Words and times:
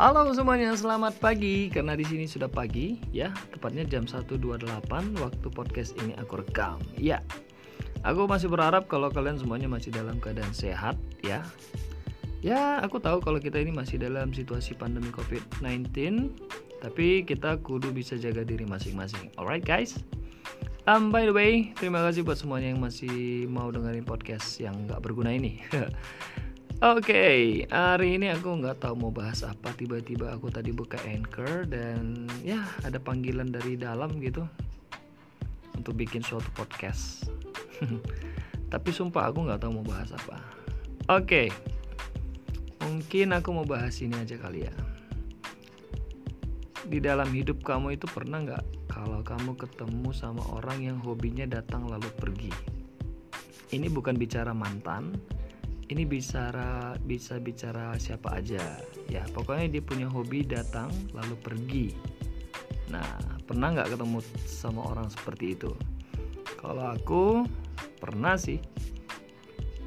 Halo 0.00 0.32
semuanya, 0.32 0.72
selamat 0.72 1.20
pagi 1.20 1.68
karena 1.68 1.92
di 1.92 2.08
sini 2.08 2.24
sudah 2.24 2.48
pagi 2.48 2.96
ya, 3.12 3.36
tepatnya 3.52 3.84
jam 3.84 4.08
1.28 4.08 4.64
waktu 5.20 5.46
podcast 5.52 5.92
ini 6.00 6.16
aku 6.16 6.40
rekam. 6.40 6.80
Ya. 6.96 7.20
Aku 8.08 8.24
masih 8.24 8.48
berharap 8.48 8.88
kalau 8.88 9.12
kalian 9.12 9.36
semuanya 9.36 9.68
masih 9.68 9.92
dalam 9.92 10.16
keadaan 10.16 10.56
sehat 10.56 10.96
ya. 11.20 11.44
Ya, 12.40 12.80
aku 12.80 12.96
tahu 12.96 13.20
kalau 13.20 13.44
kita 13.44 13.60
ini 13.60 13.76
masih 13.76 14.00
dalam 14.00 14.32
situasi 14.32 14.72
pandemi 14.72 15.12
COVID-19, 15.12 15.92
tapi 16.80 17.20
kita 17.28 17.60
kudu 17.60 17.92
bisa 17.92 18.16
jaga 18.16 18.40
diri 18.40 18.64
masing-masing. 18.64 19.28
Alright 19.36 19.68
guys? 19.68 20.00
Um, 20.88 21.12
by 21.12 21.28
the 21.28 21.34
way, 21.36 21.76
terima 21.76 22.00
kasih 22.08 22.24
buat 22.24 22.40
semuanya 22.40 22.72
yang 22.72 22.80
masih 22.80 23.44
mau 23.52 23.68
dengerin 23.68 24.08
podcast 24.08 24.64
yang 24.64 24.88
nggak 24.88 25.04
berguna 25.04 25.36
ini. 25.36 25.60
Oke, 26.80 27.12
okay, 27.12 27.40
hari 27.68 28.16
ini 28.16 28.32
aku 28.32 28.56
nggak 28.56 28.80
tahu 28.80 28.96
mau 28.96 29.12
bahas 29.12 29.44
apa. 29.44 29.68
Tiba-tiba 29.76 30.32
aku 30.32 30.48
tadi 30.48 30.72
buka 30.72 30.96
Anchor 31.04 31.68
dan 31.68 32.24
ya 32.40 32.64
ada 32.80 32.96
panggilan 32.96 33.52
dari 33.52 33.76
dalam 33.76 34.16
gitu 34.16 34.48
untuk 35.76 35.92
bikin 35.92 36.24
suatu 36.24 36.48
podcast. 36.56 37.28
Tapi 38.72 38.88
sumpah 38.96 39.28
aku 39.28 39.44
nggak 39.44 39.60
tahu 39.60 39.76
mau 39.76 39.84
bahas 39.84 40.08
apa. 40.16 40.40
Oke, 41.12 41.20
okay, 41.20 41.46
mungkin 42.80 43.36
aku 43.36 43.52
mau 43.52 43.68
bahas 43.68 44.00
ini 44.00 44.16
aja 44.16 44.40
kali 44.40 44.64
ya. 44.64 44.72
Di 46.88 46.96
dalam 46.96 47.28
hidup 47.28 47.60
kamu 47.60 48.00
itu 48.00 48.08
pernah 48.08 48.40
nggak 48.40 48.88
kalau 48.88 49.20
kamu 49.20 49.52
ketemu 49.52 50.16
sama 50.16 50.40
orang 50.56 50.80
yang 50.80 50.96
hobinya 51.04 51.44
datang 51.44 51.92
lalu 51.92 52.08
pergi? 52.16 52.48
Ini 53.68 53.92
bukan 53.92 54.16
bicara 54.16 54.56
mantan, 54.56 55.12
ini 55.90 56.06
bicara 56.06 56.94
bisa 57.02 57.42
bicara 57.42 57.98
siapa 57.98 58.38
aja. 58.38 58.62
Ya 59.10 59.26
pokoknya 59.34 59.66
dia 59.78 59.82
punya 59.82 60.06
hobi 60.06 60.46
datang 60.46 60.88
lalu 61.10 61.34
pergi. 61.42 61.86
Nah 62.94 63.18
pernah 63.42 63.74
nggak 63.74 63.98
ketemu 63.98 64.22
sama 64.46 64.86
orang 64.86 65.10
seperti 65.10 65.58
itu? 65.58 65.74
Kalau 66.62 66.94
aku 66.94 67.44
pernah 67.98 68.38
sih. 68.38 68.62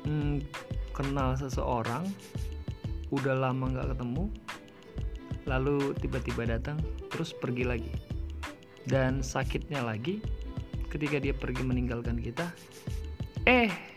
Hmm, 0.04 0.44
kenal 0.92 1.40
seseorang 1.40 2.04
udah 3.08 3.40
lama 3.40 3.72
nggak 3.72 3.96
ketemu 3.96 4.28
lalu 5.48 5.96
tiba-tiba 6.04 6.44
datang 6.60 6.76
terus 7.08 7.32
pergi 7.32 7.64
lagi. 7.64 7.94
Dan 8.84 9.24
sakitnya 9.24 9.80
lagi 9.80 10.20
ketika 10.92 11.16
dia 11.24 11.32
pergi 11.32 11.64
meninggalkan 11.64 12.20
kita 12.20 12.52
eh 13.48 13.93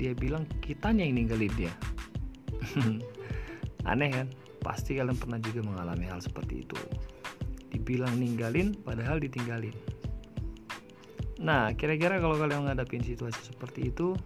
dia 0.00 0.16
bilang 0.16 0.48
kitanya 0.64 1.04
yang 1.04 1.20
ninggalin 1.20 1.52
dia. 1.60 1.72
Aneh 3.92 4.08
kan? 4.08 4.26
Pasti 4.64 4.96
kalian 4.96 5.20
pernah 5.20 5.36
juga 5.36 5.60
mengalami 5.60 6.08
hal 6.08 6.24
seperti 6.24 6.64
itu. 6.64 6.80
Dibilang 7.68 8.16
ninggalin 8.16 8.72
padahal 8.80 9.20
ditinggalin. 9.20 9.76
Nah 11.44 11.76
kira-kira 11.76 12.16
kalau 12.16 12.40
kalian 12.40 12.64
menghadapi 12.64 13.04
situasi 13.04 13.52
seperti 13.52 13.92
itu 13.92 14.16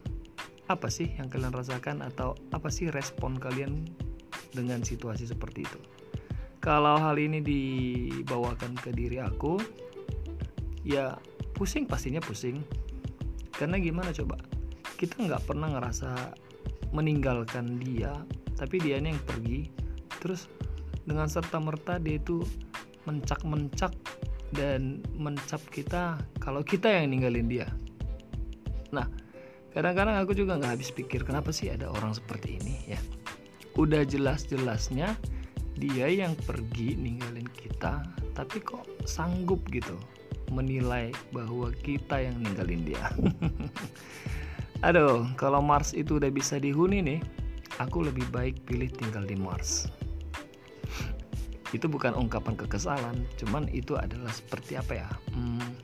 apa 0.70 0.86
sih 0.88 1.10
yang 1.18 1.26
kalian 1.26 1.52
rasakan 1.52 2.00
atau 2.06 2.38
apa 2.54 2.70
sih 2.70 2.88
respon 2.88 3.36
kalian 3.36 3.90
dengan 4.54 4.78
situasi 4.86 5.26
seperti 5.26 5.66
itu? 5.66 5.80
Kalau 6.62 6.96
hal 7.02 7.18
ini 7.18 7.42
dibawakan 7.42 8.78
ke 8.78 8.94
diri 8.94 9.18
aku 9.18 9.58
ya 10.86 11.18
pusing 11.58 11.90
pastinya 11.90 12.22
pusing. 12.22 12.62
Karena 13.54 13.78
gimana 13.78 14.10
coba 14.10 14.53
kita 14.94 15.22
nggak 15.26 15.44
pernah 15.44 15.68
ngerasa 15.74 16.34
meninggalkan 16.94 17.82
dia 17.82 18.14
tapi 18.54 18.78
dia 18.78 19.02
yang 19.02 19.18
pergi. 19.26 19.68
Terus 20.22 20.46
dengan 21.04 21.28
serta 21.28 21.60
merta 21.60 22.00
dia 22.00 22.16
itu 22.16 22.40
mencak-mencak 23.04 23.92
dan 24.54 25.02
mencap 25.18 25.60
kita 25.68 26.16
kalau 26.40 26.64
kita 26.64 26.88
yang 26.88 27.12
ninggalin 27.12 27.50
dia. 27.50 27.68
Nah 28.94 29.10
kadang-kadang 29.74 30.22
aku 30.22 30.32
juga 30.38 30.56
nggak 30.56 30.78
habis 30.78 30.94
pikir 30.94 31.26
kenapa 31.26 31.50
sih 31.50 31.68
ada 31.68 31.90
orang 31.90 32.14
seperti 32.14 32.62
ini 32.62 32.94
ya? 32.94 33.00
Udah 33.74 34.06
jelas-jelasnya 34.06 35.18
dia 35.74 36.06
yang 36.06 36.38
pergi 36.46 36.94
ninggalin 36.94 37.50
kita 37.50 38.06
tapi 38.38 38.62
kok 38.62 38.86
sanggup 39.06 39.58
gitu 39.74 39.98
menilai 40.54 41.10
bahwa 41.34 41.74
kita 41.82 42.22
yang 42.22 42.38
ninggalin 42.38 42.86
dia 42.86 43.06
Aduh, 44.84 45.24
kalau 45.40 45.64
Mars 45.64 45.96
itu 45.96 46.20
udah 46.20 46.28
bisa 46.28 46.60
dihuni 46.60 47.00
nih, 47.00 47.20
aku 47.80 48.04
lebih 48.04 48.28
baik 48.28 48.68
pilih 48.68 48.92
tinggal 48.92 49.24
di 49.24 49.32
Mars. 49.32 49.88
itu 51.74 51.90
bukan 51.90 52.14
ungkapan 52.14 52.54
kekesalan, 52.54 53.26
cuman 53.34 53.66
itu 53.74 53.98
adalah 53.98 54.30
seperti 54.30 54.78
apa 54.78 54.94
ya? 54.94 55.10
Hmm, 55.34 55.74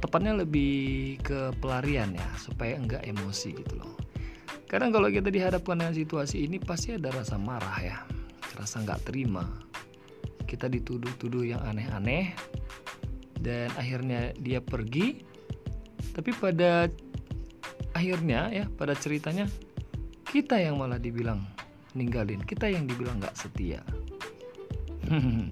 tepatnya 0.00 0.32
lebih 0.32 1.20
ke 1.20 1.52
pelarian 1.60 2.08
ya, 2.16 2.24
supaya 2.40 2.80
enggak 2.80 3.04
emosi 3.04 3.52
gitu 3.52 3.76
loh. 3.76 3.92
Kadang 4.64 4.96
kalau 4.96 5.12
kita 5.12 5.28
dihadapkan 5.28 5.76
dengan 5.76 5.92
situasi 5.92 6.48
ini 6.48 6.56
pasti 6.56 6.96
ada 6.96 7.12
rasa 7.12 7.36
marah 7.36 7.76
ya, 7.84 7.98
rasa 8.56 8.80
nggak 8.80 9.12
terima. 9.12 9.44
Kita 10.48 10.72
dituduh-tuduh 10.72 11.44
yang 11.44 11.60
aneh-aneh, 11.68 12.32
dan 13.44 13.68
akhirnya 13.76 14.32
dia 14.40 14.64
pergi. 14.64 15.20
Tapi 16.16 16.32
pada 16.32 16.88
akhirnya 17.96 18.52
ya 18.52 18.64
pada 18.76 18.92
ceritanya 18.92 19.48
kita 20.28 20.60
yang 20.60 20.76
malah 20.76 21.00
dibilang 21.00 21.40
ninggalin. 21.96 22.44
Kita 22.44 22.68
yang 22.68 22.84
dibilang 22.84 23.18
nggak 23.24 23.36
setia. 23.36 23.80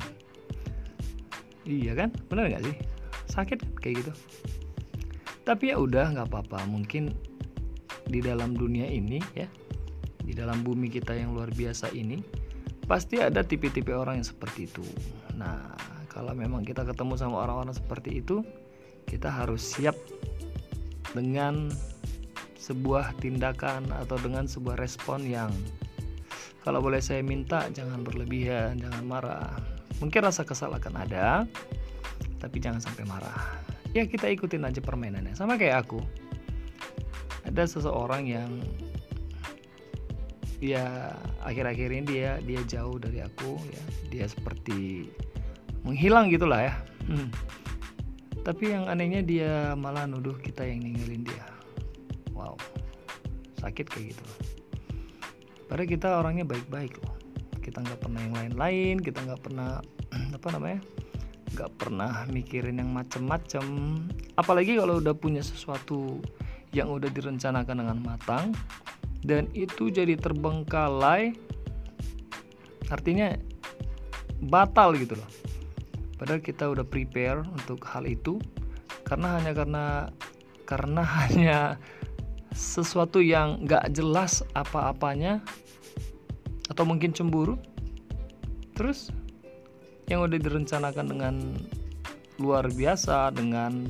Iya 1.64 1.96
kan? 1.96 2.12
Benar 2.28 2.52
nggak 2.52 2.64
sih? 2.68 2.76
Sakit 3.32 3.80
kayak 3.80 4.04
gitu? 4.04 4.12
Tapi 5.48 5.72
ya 5.72 5.80
udah 5.80 6.12
nggak 6.12 6.28
apa-apa. 6.28 6.68
Mungkin 6.68 7.08
di 8.04 8.20
dalam 8.20 8.52
dunia 8.52 8.84
ini 8.84 9.16
ya 9.32 9.48
di 10.20 10.36
dalam 10.36 10.60
bumi 10.60 10.92
kita 10.92 11.16
yang 11.16 11.32
luar 11.32 11.48
biasa 11.48 11.88
ini 11.96 12.20
pasti 12.84 13.16
ada 13.16 13.40
tipe-tipe 13.40 13.96
orang 13.96 14.20
yang 14.20 14.28
seperti 14.28 14.68
itu. 14.68 14.84
Nah 15.40 15.72
kalau 16.12 16.36
memang 16.36 16.68
kita 16.68 16.84
ketemu 16.84 17.16
sama 17.16 17.48
orang-orang 17.48 17.72
seperti 17.72 18.20
itu 18.20 18.44
kita 19.08 19.32
harus 19.32 19.64
siap 19.64 19.96
dengan 21.16 21.72
sebuah 22.64 23.20
tindakan 23.20 23.92
atau 23.92 24.16
dengan 24.16 24.48
sebuah 24.48 24.80
respon 24.80 25.20
yang 25.28 25.52
kalau 26.64 26.80
boleh 26.80 27.04
saya 27.04 27.20
minta 27.20 27.68
jangan 27.68 28.00
berlebihan, 28.00 28.80
jangan 28.80 29.04
marah. 29.04 29.52
Mungkin 30.00 30.24
rasa 30.24 30.48
kesal 30.48 30.72
akan 30.72 30.96
ada, 30.96 31.44
tapi 32.40 32.56
jangan 32.56 32.80
sampai 32.80 33.04
marah. 33.04 33.60
Ya 33.92 34.08
kita 34.08 34.32
ikutin 34.32 34.64
aja 34.64 34.80
permainannya. 34.80 35.36
Sama 35.36 35.60
kayak 35.60 35.84
aku. 35.84 36.00
Ada 37.44 37.68
seseorang 37.68 38.24
yang 38.24 38.48
ya 40.64 41.12
akhir-akhir 41.44 41.92
ini 41.92 42.04
dia 42.08 42.40
dia 42.40 42.64
jauh 42.64 42.96
dari 42.96 43.20
aku 43.20 43.60
ya. 43.60 43.84
Dia 44.08 44.24
seperti 44.24 45.12
menghilang 45.84 46.32
gitulah 46.32 46.64
ya. 46.64 46.74
Hmm. 47.12 47.28
Tapi 48.40 48.72
yang 48.72 48.88
anehnya 48.88 49.20
dia 49.20 49.52
malah 49.76 50.08
nuduh 50.08 50.40
kita 50.40 50.64
yang 50.64 50.80
ninggalin 50.80 51.28
dia 51.28 51.54
sakit 53.60 53.86
kayak 53.88 54.06
gitu. 54.12 54.24
Padahal 55.68 55.88
kita 55.88 56.08
orangnya 56.20 56.44
baik-baik 56.44 57.00
loh. 57.00 57.16
Kita 57.64 57.80
nggak 57.80 58.00
pernah 58.04 58.20
yang 58.20 58.34
lain-lain 58.36 58.96
kita 59.00 59.24
nggak 59.24 59.40
pernah 59.40 59.80
apa 60.36 60.48
namanya 60.52 60.80
nggak 61.54 61.70
pernah 61.78 62.12
mikirin 62.28 62.82
yang 62.82 62.90
macem-macem. 62.92 63.64
Apalagi 64.36 64.76
kalau 64.76 65.00
udah 65.00 65.14
punya 65.16 65.40
sesuatu 65.40 66.20
yang 66.74 66.90
udah 66.90 67.08
direncanakan 67.08 67.86
dengan 67.86 67.98
matang 68.02 68.50
dan 69.24 69.48
itu 69.56 69.88
jadi 69.88 70.18
terbengkalai 70.18 71.32
artinya 72.92 73.32
batal 74.50 74.92
gitu 74.98 75.16
loh. 75.16 75.30
Padahal 76.20 76.42
kita 76.42 76.68
udah 76.68 76.84
prepare 76.84 77.40
untuk 77.46 77.80
hal 77.88 78.04
itu 78.04 78.36
karena 79.06 79.40
hanya 79.40 79.52
karena 79.56 79.84
karena 80.68 81.02
hanya 81.24 81.58
sesuatu 82.54 83.18
yang 83.18 83.66
gak 83.66 83.90
jelas 83.92 84.46
apa-apanya 84.54 85.42
atau 86.70 86.86
mungkin 86.86 87.12
cemburu 87.12 87.58
terus 88.78 89.10
yang 90.08 90.24
udah 90.24 90.38
direncanakan 90.38 91.06
dengan 91.10 91.34
luar 92.38 92.70
biasa 92.70 93.34
dengan 93.34 93.86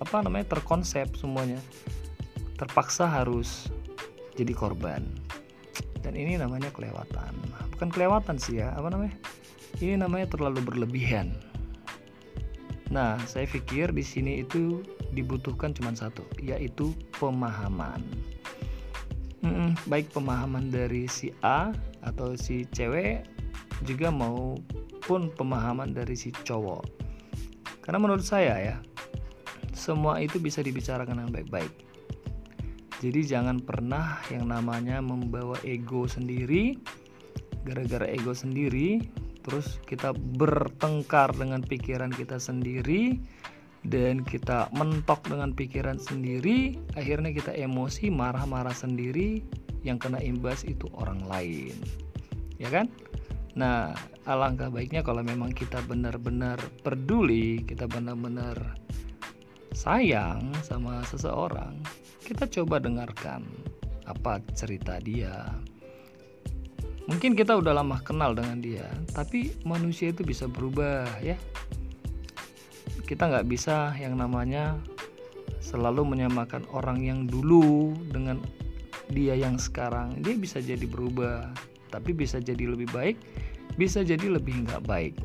apa 0.00 0.24
namanya 0.24 0.56
terkonsep 0.58 1.14
semuanya 1.14 1.60
terpaksa 2.62 3.10
harus 3.10 3.66
jadi 4.38 4.54
korban. 4.54 5.02
Dan 6.02 6.14
ini 6.18 6.38
namanya 6.38 6.70
kelewatan. 6.70 7.34
Bukan 7.74 7.90
kelewatan 7.90 8.38
sih 8.38 8.62
ya 8.62 8.74
apa 8.74 8.90
namanya? 8.90 9.14
Ini 9.82 9.98
namanya 9.98 10.30
terlalu 10.30 10.62
berlebihan. 10.62 11.34
Nah 12.94 13.18
saya 13.26 13.50
pikir 13.50 13.90
di 13.90 14.04
sini 14.06 14.46
itu 14.46 14.86
dibutuhkan 15.12 15.76
cuma 15.76 15.92
satu, 15.92 16.24
yaitu 16.40 16.96
pemahaman. 17.20 18.00
Hmm, 19.42 19.74
baik 19.90 20.10
pemahaman 20.14 20.70
dari 20.70 21.10
si 21.10 21.34
A 21.42 21.74
atau 22.02 22.38
si 22.38 22.62
cewek 22.70 23.26
juga 23.82 24.08
maupun 24.08 25.28
pemahaman 25.34 25.90
dari 25.90 26.14
si 26.14 26.30
cowok. 26.30 26.86
Karena 27.82 27.98
menurut 27.98 28.22
saya 28.22 28.54
ya 28.62 28.76
semua 29.74 30.22
itu 30.22 30.38
bisa 30.38 30.62
dibicarakan 30.62 31.18
dengan 31.18 31.32
baik-baik. 31.34 31.72
Jadi 33.02 33.20
jangan 33.26 33.58
pernah 33.58 34.22
yang 34.30 34.46
namanya 34.46 35.02
membawa 35.02 35.58
ego 35.66 36.06
sendiri. 36.06 36.78
Gara-gara 37.66 38.06
ego 38.06 38.30
sendiri 38.30 39.02
terus 39.42 39.82
kita 39.82 40.14
bertengkar 40.14 41.34
dengan 41.34 41.66
pikiran 41.66 42.14
kita 42.14 42.38
sendiri 42.38 43.18
dan 43.82 44.22
kita 44.22 44.70
mentok 44.70 45.26
dengan 45.26 45.50
pikiran 45.50 45.98
sendiri 45.98 46.78
akhirnya 46.94 47.34
kita 47.34 47.50
emosi 47.50 48.14
marah-marah 48.14 48.74
sendiri 48.74 49.42
yang 49.82 49.98
kena 49.98 50.22
imbas 50.22 50.62
itu 50.62 50.86
orang 50.94 51.26
lain. 51.26 51.74
Ya 52.62 52.70
kan? 52.70 52.86
Nah 53.58 53.90
alangkah 54.22 54.70
baiknya 54.70 55.02
kalau 55.02 55.26
memang 55.26 55.50
kita 55.50 55.82
benar-benar 55.82 56.62
peduli 56.86 57.66
kita 57.66 57.90
benar-benar 57.90 58.54
sayang 59.74 60.54
sama 60.62 61.02
seseorang 61.10 61.74
kita 62.22 62.46
coba 62.46 62.78
dengarkan 62.78 63.42
apa 64.06 64.38
cerita 64.54 65.02
dia. 65.02 65.50
Mungkin 67.10 67.34
kita 67.34 67.58
udah 67.58 67.82
lama 67.82 67.98
kenal 67.98 68.30
dengan 68.38 68.62
dia 68.62 68.86
tapi 69.10 69.50
manusia 69.66 70.14
itu 70.14 70.22
bisa 70.22 70.46
berubah 70.46 71.10
ya 71.18 71.34
kita 73.12 73.28
nggak 73.28 73.44
bisa 73.44 73.92
yang 74.00 74.16
namanya 74.16 74.80
selalu 75.60 76.16
menyamakan 76.16 76.64
orang 76.72 77.04
yang 77.04 77.28
dulu 77.28 77.92
dengan 78.08 78.40
dia 79.12 79.36
yang 79.36 79.60
sekarang. 79.60 80.16
Dia 80.24 80.32
bisa 80.32 80.64
jadi 80.64 80.88
berubah 80.88 81.52
tapi 81.92 82.16
bisa 82.16 82.40
jadi 82.40 82.72
lebih 82.72 82.88
baik 82.88 83.20
bisa 83.76 84.00
jadi 84.00 84.32
lebih 84.32 84.64
nggak 84.64 84.84
baik. 84.88 85.16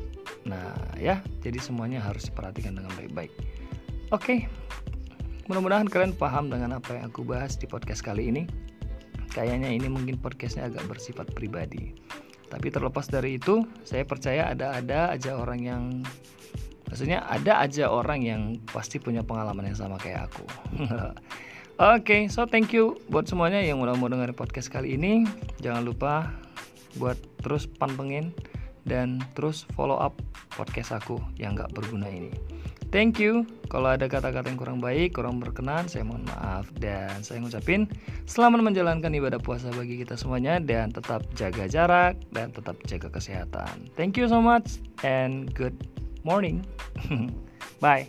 Nah 0.44 0.76
ya 1.00 1.24
jadi 1.40 1.56
semuanya 1.56 2.04
harus 2.04 2.28
diperhatikan 2.28 2.76
dengan 2.76 2.92
baik-baik. 2.96 3.32
Oke 4.12 4.44
mudah-mudahan 5.48 5.88
kalian 5.88 6.12
paham 6.12 6.52
dengan 6.52 6.76
apa 6.76 6.92
yang 7.00 7.08
aku 7.08 7.24
bahas 7.24 7.56
di 7.56 7.64
podcast 7.64 8.04
kali 8.04 8.28
ini. 8.28 8.44
Kayaknya 9.32 9.72
ini 9.72 9.88
mungkin 9.88 10.20
podcastnya 10.20 10.68
agak 10.68 10.84
bersifat 10.88 11.32
pribadi. 11.32 11.96
Tapi 12.52 12.68
terlepas 12.72 13.08
dari 13.08 13.36
itu 13.40 13.64
saya 13.84 14.04
percaya 14.08 14.52
ada-ada 14.52 15.12
aja 15.12 15.36
orang 15.36 15.60
yang 15.60 15.82
maksudnya 16.88 17.24
ada 17.28 17.60
aja 17.60 17.92
orang 17.92 18.20
yang 18.24 18.42
pasti 18.72 18.96
punya 18.98 19.20
pengalaman 19.20 19.68
yang 19.68 19.78
sama 19.78 20.00
kayak 20.00 20.32
aku 20.32 20.44
oke 20.82 22.02
okay, 22.02 22.26
so 22.26 22.48
thank 22.48 22.72
you 22.72 22.96
buat 23.12 23.28
semuanya 23.28 23.60
yang 23.60 23.78
udah 23.78 23.94
mau 23.94 24.08
dengerin 24.08 24.34
podcast 24.34 24.72
kali 24.72 24.96
ini 24.96 25.28
jangan 25.60 25.84
lupa 25.84 26.32
buat 26.96 27.20
terus 27.44 27.68
pantengin 27.68 28.32
dan 28.88 29.20
terus 29.36 29.68
follow 29.76 30.00
up 30.00 30.16
podcast 30.56 30.96
aku 30.96 31.20
yang 31.36 31.54
gak 31.54 31.70
berguna 31.76 32.08
ini 32.08 32.32
Thank 32.88 33.20
you. 33.20 33.44
Kalau 33.68 33.92
ada 33.92 34.08
kata-kata 34.08 34.48
yang 34.48 34.56
kurang 34.56 34.80
baik, 34.80 35.12
kurang 35.12 35.44
berkenan, 35.44 35.92
saya 35.92 36.08
mohon 36.08 36.24
maaf 36.24 36.72
dan 36.80 37.20
saya 37.20 37.44
ngucapin 37.44 37.84
selamat 38.24 38.64
menjalankan 38.64 39.12
ibadah 39.12 39.36
puasa 39.36 39.68
bagi 39.76 40.00
kita 40.00 40.16
semuanya 40.16 40.56
dan 40.56 40.88
tetap 40.88 41.20
jaga 41.36 41.68
jarak 41.68 42.16
dan 42.32 42.48
tetap 42.48 42.80
jaga 42.88 43.12
kesehatan. 43.12 43.92
Thank 43.92 44.16
you 44.16 44.24
so 44.24 44.40
much 44.40 44.80
and 45.04 45.52
good 45.52 45.76
morning. 46.28 46.66
Bye. 47.80 48.06